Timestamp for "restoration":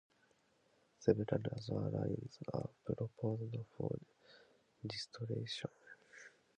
4.83-5.69